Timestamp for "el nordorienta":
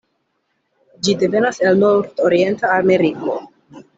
1.69-2.73